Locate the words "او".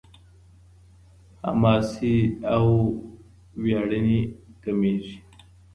2.55-2.65